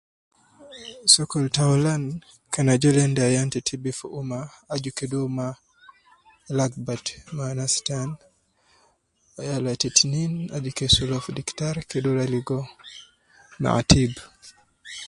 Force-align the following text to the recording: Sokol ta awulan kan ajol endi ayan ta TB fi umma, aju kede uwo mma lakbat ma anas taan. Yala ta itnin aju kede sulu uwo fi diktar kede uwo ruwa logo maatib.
Sokol 1.13 1.45
ta 1.55 1.61
awulan 1.67 2.03
kan 2.53 2.67
ajol 2.73 2.97
endi 3.05 3.21
ayan 3.23 3.49
ta 3.53 3.59
TB 3.67 3.83
fi 3.99 4.05
umma, 4.19 4.39
aju 4.73 4.89
kede 4.97 5.15
uwo 5.19 5.27
mma 5.31 5.47
lakbat 6.57 7.05
ma 7.35 7.43
anas 7.51 7.73
taan. 7.87 8.09
Yala 9.47 9.71
ta 9.81 9.85
itnin 9.89 10.33
aju 10.55 10.69
kede 10.77 10.93
sulu 10.95 11.11
uwo 11.13 11.23
fi 11.25 11.31
diktar 11.37 11.75
kede 11.89 12.05
uwo 12.07 12.15
ruwa 12.15 12.25
logo 12.33 12.59
maatib. 13.61 14.13